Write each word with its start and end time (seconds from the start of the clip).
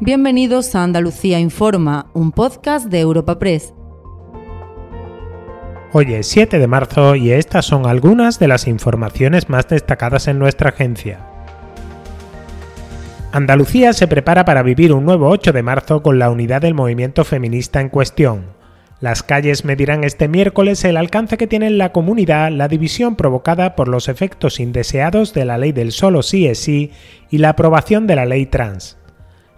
Bienvenidos 0.00 0.74
a 0.74 0.82
Andalucía 0.82 1.40
Informa, 1.40 2.10
un 2.12 2.30
podcast 2.30 2.88
de 2.88 3.00
Europa 3.00 3.38
Press. 3.38 3.72
Hoy 5.90 6.12
es 6.12 6.26
7 6.26 6.58
de 6.58 6.66
marzo 6.66 7.16
y 7.16 7.30
estas 7.30 7.64
son 7.64 7.86
algunas 7.86 8.38
de 8.38 8.46
las 8.46 8.66
informaciones 8.66 9.48
más 9.48 9.66
destacadas 9.68 10.28
en 10.28 10.38
nuestra 10.38 10.68
agencia. 10.68 11.26
Andalucía 13.32 13.94
se 13.94 14.06
prepara 14.06 14.44
para 14.44 14.62
vivir 14.62 14.92
un 14.92 15.06
nuevo 15.06 15.30
8 15.30 15.52
de 15.52 15.62
marzo 15.62 16.02
con 16.02 16.18
la 16.18 16.28
unidad 16.28 16.60
del 16.60 16.74
movimiento 16.74 17.24
feminista 17.24 17.80
en 17.80 17.88
cuestión. 17.88 18.44
Las 19.00 19.22
calles 19.22 19.64
medirán 19.64 20.04
este 20.04 20.28
miércoles 20.28 20.84
el 20.84 20.98
alcance 20.98 21.38
que 21.38 21.46
tiene 21.46 21.68
en 21.68 21.78
la 21.78 21.92
comunidad 21.92 22.50
la 22.52 22.68
división 22.68 23.16
provocada 23.16 23.74
por 23.74 23.88
los 23.88 24.10
efectos 24.10 24.60
indeseados 24.60 25.32
de 25.32 25.46
la 25.46 25.56
ley 25.56 25.72
del 25.72 25.92
solo 25.92 26.22
sí 26.22 26.46
es 26.46 26.58
sí 26.58 26.90
y 27.30 27.38
la 27.38 27.48
aprobación 27.48 28.06
de 28.06 28.16
la 28.16 28.26
ley 28.26 28.44
trans. 28.44 28.98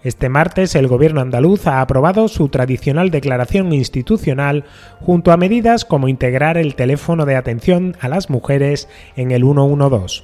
Este 0.01 0.29
martes 0.29 0.75
el 0.75 0.87
gobierno 0.87 1.19
andaluz 1.19 1.67
ha 1.67 1.81
aprobado 1.81 2.29
su 2.29 2.47
tradicional 2.47 3.11
declaración 3.11 3.73
institucional 3.73 4.63
junto 5.01 5.33
a 5.33 5.37
medidas 5.37 5.83
como 5.83 6.07
integrar 6.07 6.57
el 6.57 6.75
teléfono 6.75 7.25
de 7.25 7.35
atención 7.35 7.97
a 7.99 8.07
las 8.07 8.29
mujeres 8.29 8.87
en 9.17 9.31
el 9.31 9.41
112. 9.41 10.23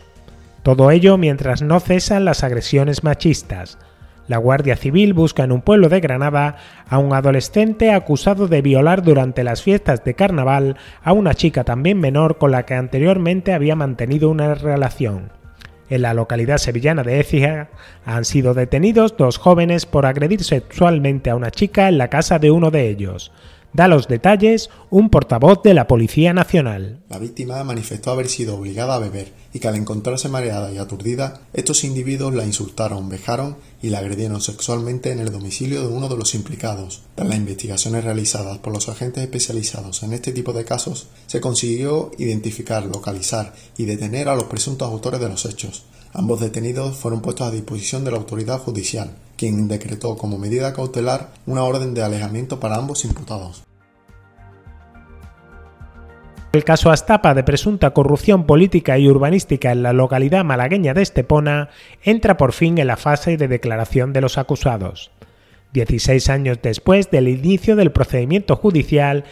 Todo 0.63 0.91
ello 0.91 1.17
mientras 1.17 1.61
no 1.61 1.81
cesan 1.81 2.23
las 2.23 2.43
agresiones 2.43 3.03
machistas. 3.03 3.77
La 4.27 4.37
Guardia 4.37 4.77
Civil 4.77 5.13
busca 5.13 5.43
en 5.43 5.51
un 5.51 5.61
pueblo 5.61 5.89
de 5.89 5.99
Granada 5.99 6.55
a 6.89 6.97
un 6.97 7.13
adolescente 7.13 7.91
acusado 7.91 8.47
de 8.47 8.61
violar 8.61 9.03
durante 9.03 9.43
las 9.43 9.61
fiestas 9.61 10.03
de 10.05 10.15
carnaval 10.15 10.77
a 11.03 11.11
una 11.11 11.33
chica 11.33 11.65
también 11.65 11.99
menor 11.99 12.37
con 12.37 12.51
la 12.51 12.65
que 12.65 12.75
anteriormente 12.75 13.53
había 13.53 13.75
mantenido 13.75 14.29
una 14.29 14.55
relación. 14.55 15.31
En 15.89 16.01
la 16.01 16.13
localidad 16.13 16.57
sevillana 16.57 17.03
de 17.03 17.19
Écija 17.19 17.69
han 18.05 18.25
sido 18.25 18.53
detenidos 18.53 19.17
dos 19.17 19.37
jóvenes 19.37 19.85
por 19.85 20.05
agredir 20.05 20.43
sexualmente 20.43 21.29
a 21.29 21.35
una 21.35 21.51
chica 21.51 21.87
en 21.87 21.97
la 21.97 22.09
casa 22.09 22.39
de 22.39 22.51
uno 22.51 22.71
de 22.71 22.89
ellos. 22.89 23.31
Da 23.75 23.89
los 23.89 24.07
detalles 24.07 24.69
un 24.89 25.09
portavoz 25.09 25.61
de 25.61 25.73
la 25.73 25.85
Policía 25.85 26.33
Nacional. 26.33 27.01
La 27.09 27.19
víctima 27.19 27.61
manifestó 27.65 28.09
haber 28.09 28.29
sido 28.29 28.55
obligada 28.55 28.95
a 28.95 28.99
beber 28.99 29.33
y 29.53 29.59
que 29.59 29.67
al 29.67 29.75
encontrarse 29.75 30.29
mareada 30.29 30.71
y 30.71 30.77
aturdida, 30.77 31.41
estos 31.51 31.83
individuos 31.83 32.33
la 32.33 32.45
insultaron, 32.45 33.09
vejaron 33.09 33.57
y 33.81 33.89
la 33.89 33.99
agredieron 33.99 34.39
sexualmente 34.39 35.11
en 35.11 35.19
el 35.19 35.29
domicilio 35.29 35.81
de 35.81 35.93
uno 35.93 36.07
de 36.07 36.15
los 36.15 36.35
implicados. 36.35 37.01
Tras 37.15 37.27
las 37.27 37.37
investigaciones 37.37 38.05
realizadas 38.05 38.59
por 38.59 38.71
los 38.71 38.87
agentes 38.87 39.23
especializados 39.23 40.03
en 40.03 40.13
este 40.13 40.31
tipo 40.31 40.53
de 40.53 40.63
casos, 40.63 41.07
se 41.27 41.41
consiguió 41.41 42.11
identificar, 42.17 42.85
localizar 42.85 43.53
y 43.77 43.83
detener 43.83 44.29
a 44.29 44.35
los 44.35 44.45
presuntos 44.45 44.87
autores 44.89 45.19
de 45.19 45.27
los 45.27 45.43
hechos. 45.43 45.83
Ambos 46.13 46.39
detenidos 46.39 46.95
fueron 46.95 47.19
puestos 47.19 47.45
a 47.45 47.51
disposición 47.51 48.05
de 48.05 48.11
la 48.11 48.17
autoridad 48.17 48.59
judicial, 48.59 49.17
quien 49.37 49.67
decretó 49.67 50.17
como 50.17 50.37
medida 50.37 50.73
cautelar 50.73 51.31
una 51.45 51.63
orden 51.63 51.93
de 51.93 52.03
alejamiento 52.03 52.59
para 52.59 52.75
ambos 52.75 53.05
imputados. 53.05 53.63
El 56.55 56.63
caso 56.63 56.89
Astapa 56.89 57.33
de 57.33 57.43
presunta 57.43 57.91
corrupción 57.91 58.45
política 58.45 58.97
y 58.97 59.09
urbanística 59.09 59.73
en 59.73 59.83
la 59.83 59.91
localidad 59.91 60.45
malagueña 60.45 60.93
de 60.93 61.01
Estepona 61.01 61.69
entra 62.01 62.37
por 62.37 62.53
fin 62.53 62.77
en 62.77 62.87
la 62.87 62.95
fase 62.95 63.35
de 63.35 63.49
declaración 63.49 64.13
de 64.13 64.21
los 64.21 64.37
acusados. 64.37 65.11
Dieciséis 65.73 66.29
años 66.29 66.59
después 66.61 67.11
del 67.11 67.27
inicio 67.27 67.75
del 67.75 67.91
procedimiento 67.91 68.55
judicial, 68.55 69.25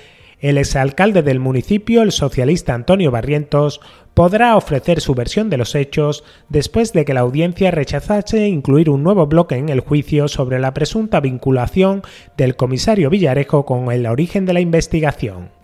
el 0.44 0.58
exalcalde 0.58 1.22
del 1.24 1.40
municipio, 1.40 2.02
el 2.02 2.12
socialista 2.12 2.74
Antonio 2.74 3.12
Barrientos, 3.12 3.80
podrá 4.14 4.58
ofrecer 4.58 5.00
su 5.00 5.16
versión 5.16 5.50
de 5.50 5.56
los 5.56 5.74
hechos 5.74 6.26
después 6.50 6.92
de 6.92 7.06
que 7.06 7.14
la 7.14 7.22
audiencia 7.22 7.72
rechazase 7.72 8.50
incluir 8.50 8.90
un 8.90 9.04
nuevo 9.04 9.26
bloque 9.26 9.56
en 9.56 9.70
el 9.70 9.80
juicio 9.80 10.28
sobre 10.28 10.60
la 10.60 10.74
presunta 10.74 11.22
vinculación 11.22 12.04
del 12.36 12.58
comisario 12.58 13.10
Villarejo 13.10 13.66
con 13.66 13.90
el 13.90 14.06
origen 14.06 14.46
de 14.46 14.54
la 14.54 14.60
investigación. 14.60 15.63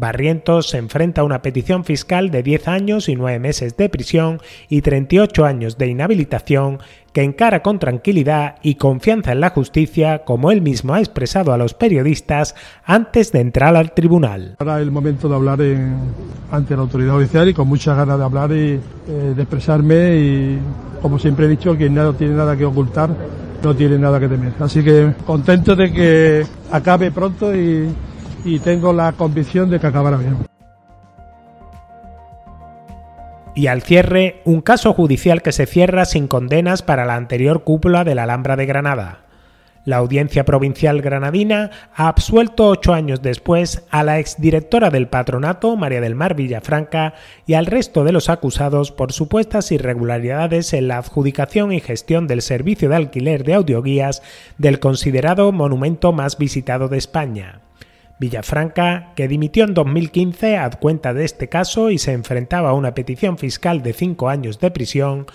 Barrientos 0.00 0.70
se 0.70 0.78
enfrenta 0.78 1.20
a 1.20 1.24
una 1.24 1.42
petición 1.42 1.84
fiscal 1.84 2.30
de 2.30 2.42
10 2.42 2.68
años 2.68 3.08
y 3.08 3.16
9 3.16 3.38
meses 3.38 3.76
de 3.76 3.88
prisión 3.88 4.40
y 4.68 4.82
38 4.82 5.44
años 5.44 5.78
de 5.78 5.88
inhabilitación 5.88 6.78
que 7.12 7.22
encara 7.22 7.62
con 7.62 7.78
tranquilidad 7.78 8.56
y 8.62 8.76
confianza 8.76 9.32
en 9.32 9.40
la 9.40 9.50
justicia, 9.50 10.24
como 10.24 10.50
él 10.50 10.62
mismo 10.62 10.94
ha 10.94 11.00
expresado 11.00 11.52
a 11.52 11.58
los 11.58 11.74
periodistas 11.74 12.54
antes 12.84 13.32
de 13.32 13.40
entrar 13.40 13.76
al 13.76 13.92
tribunal. 13.92 14.56
Ahora 14.58 14.76
es 14.76 14.82
el 14.82 14.90
momento 14.90 15.28
de 15.28 15.34
hablar 15.34 15.58
ante 16.50 16.76
la 16.76 16.82
autoridad 16.82 17.14
judicial 17.14 17.48
y 17.48 17.54
con 17.54 17.68
muchas 17.68 17.96
ganas 17.96 18.18
de 18.18 18.24
hablar 18.24 18.52
y 18.52 18.54
eh, 18.54 18.80
de 19.34 19.42
expresarme 19.42 20.16
y, 20.16 20.58
como 21.02 21.18
siempre 21.18 21.46
he 21.46 21.48
dicho, 21.48 21.76
quien 21.76 21.94
no 21.94 22.12
tiene 22.14 22.34
nada 22.34 22.56
que 22.56 22.64
ocultar 22.64 23.10
no 23.62 23.74
tiene 23.74 23.98
nada 23.98 24.20
que 24.20 24.28
temer. 24.28 24.52
Así 24.60 24.82
que 24.82 25.12
contento 25.26 25.74
de 25.74 25.92
que 25.92 26.46
acabe 26.70 27.10
pronto 27.10 27.54
y 27.54 27.88
y 28.48 28.58
tengo 28.58 28.92
la 28.92 29.12
convicción 29.12 29.68
de 29.70 29.78
que 29.78 29.86
acabará 29.86 30.16
bien. 30.16 30.36
Y 33.54 33.66
al 33.66 33.82
cierre, 33.82 34.40
un 34.44 34.60
caso 34.60 34.94
judicial 34.94 35.42
que 35.42 35.52
se 35.52 35.66
cierra 35.66 36.04
sin 36.04 36.28
condenas 36.28 36.82
para 36.82 37.04
la 37.04 37.16
anterior 37.16 37.64
cúpula 37.64 38.04
de 38.04 38.14
la 38.14 38.22
Alhambra 38.22 38.56
de 38.56 38.66
Granada. 38.66 39.24
La 39.84 39.96
Audiencia 39.96 40.44
Provincial 40.44 41.00
Granadina 41.00 41.70
ha 41.94 42.08
absuelto 42.08 42.68
ocho 42.68 42.92
años 42.92 43.22
después 43.22 43.86
a 43.90 44.04
la 44.04 44.18
exdirectora 44.18 44.90
del 44.90 45.08
patronato, 45.08 45.76
María 45.76 46.00
del 46.00 46.14
Mar 46.14 46.34
Villafranca, 46.34 47.14
y 47.46 47.54
al 47.54 47.66
resto 47.66 48.04
de 48.04 48.12
los 48.12 48.28
acusados 48.28 48.92
por 48.92 49.12
supuestas 49.12 49.72
irregularidades 49.72 50.72
en 50.72 50.88
la 50.88 50.98
adjudicación 50.98 51.72
y 51.72 51.80
gestión 51.80 52.26
del 52.26 52.42
servicio 52.42 52.88
de 52.88 52.96
alquiler 52.96 53.44
de 53.44 53.54
audioguías 53.54 54.22
del 54.58 54.78
considerado 54.78 55.52
monumento 55.52 56.12
más 56.12 56.38
visitado 56.38 56.88
de 56.88 56.98
España. 56.98 57.62
Villafranca, 58.18 59.12
que 59.14 59.28
dimitió 59.28 59.64
en 59.64 59.74
2015 59.74 60.56
a 60.56 60.70
cuenta 60.70 61.14
de 61.14 61.24
este 61.24 61.48
caso 61.48 61.90
y 61.90 61.98
se 61.98 62.12
enfrentaba 62.12 62.70
a 62.70 62.74
una 62.74 62.94
petición 62.94 63.38
fiscal 63.38 63.82
de 63.82 63.92
cinco 63.92 64.28
años 64.28 64.58
de 64.58 64.70
prisión, 64.70 65.26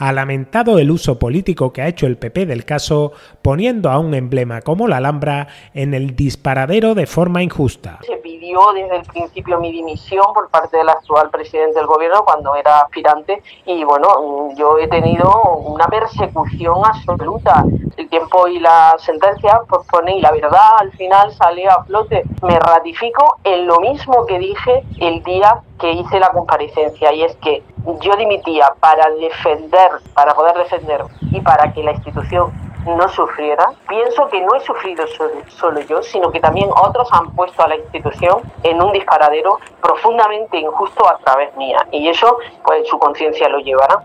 ha 0.00 0.12
lamentado 0.12 0.78
el 0.78 0.90
uso 0.90 1.18
político 1.18 1.74
que 1.74 1.82
ha 1.82 1.86
hecho 1.86 2.06
el 2.06 2.16
PP 2.16 2.46
del 2.46 2.64
caso, 2.64 3.12
poniendo 3.42 3.90
a 3.90 3.98
un 3.98 4.14
emblema 4.14 4.62
como 4.62 4.88
la 4.88 4.96
Alhambra 4.96 5.48
en 5.74 5.92
el 5.92 6.16
disparadero 6.16 6.94
de 6.94 7.06
forma 7.06 7.42
injusta. 7.42 7.98
Se 8.06 8.16
pidió 8.16 8.60
desde 8.74 8.96
el 8.96 9.02
principio 9.02 9.60
mi 9.60 9.70
dimisión 9.70 10.24
por 10.32 10.48
parte 10.48 10.78
del 10.78 10.88
actual 10.88 11.28
presidente 11.28 11.78
del 11.78 11.86
gobierno 11.86 12.24
cuando 12.24 12.54
era 12.54 12.80
aspirante 12.80 13.42
y 13.66 13.84
bueno, 13.84 14.48
yo 14.56 14.78
he 14.78 14.88
tenido 14.88 15.30
una 15.66 15.86
persecución 15.86 16.76
absoluta. 16.82 17.62
El 17.98 18.08
tiempo 18.08 18.48
y 18.48 18.58
la 18.58 18.96
sentencia 18.98 19.60
pues 19.68 19.86
pone 19.90 20.16
y 20.16 20.22
la 20.22 20.32
verdad 20.32 20.78
al 20.78 20.92
final 20.92 21.30
sale 21.34 21.68
a 21.68 21.84
flote. 21.84 22.22
Me 22.42 22.58
ratifico 22.58 23.36
en 23.44 23.66
lo 23.66 23.78
mismo 23.80 24.24
que 24.24 24.38
dije 24.38 24.82
el 24.98 25.22
día 25.22 25.60
que 25.78 25.92
hice 25.92 26.18
la 26.18 26.30
comparecencia 26.30 27.12
y 27.12 27.22
es 27.22 27.36
que 27.36 27.62
yo 28.00 28.16
dimitía 28.16 28.72
para 28.80 29.10
defender, 29.10 29.90
para 30.14 30.34
poder 30.34 30.56
defender 30.56 31.04
y 31.30 31.40
para 31.40 31.72
que 31.72 31.82
la 31.82 31.92
institución 31.92 32.52
no 32.86 33.08
sufriera. 33.08 33.66
Pienso 33.88 34.28
que 34.28 34.40
no 34.40 34.54
he 34.54 34.60
sufrido 34.60 35.04
solo, 35.48 35.80
yo, 35.80 36.02
sino 36.02 36.30
que 36.30 36.40
también 36.40 36.68
otros 36.82 37.08
han 37.12 37.30
puesto 37.32 37.62
a 37.62 37.68
la 37.68 37.76
institución 37.76 38.40
en 38.62 38.82
un 38.82 38.92
disparadero 38.92 39.58
profundamente 39.82 40.58
injusto 40.58 41.08
a 41.08 41.18
través 41.18 41.54
mía. 41.56 41.86
Y 41.92 42.08
eso, 42.08 42.38
pues 42.64 42.88
su 42.88 42.98
conciencia 42.98 43.48
lo 43.48 43.58
llevará. 43.58 44.02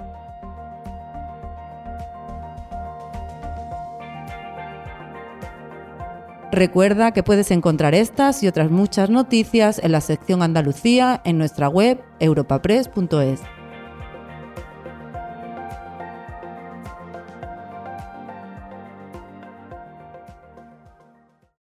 Recuerda 6.52 7.12
que 7.12 7.22
puedes 7.22 7.52
encontrar 7.52 7.94
estas 7.96 8.42
y 8.42 8.48
otras 8.48 8.72
muchas 8.72 9.10
noticias 9.10 9.78
en 9.84 9.92
la 9.92 10.00
sección 10.00 10.42
Andalucía 10.42 11.20
en 11.26 11.38
nuestra 11.38 11.68
web 11.68 12.02
europapress.es. 12.20 13.44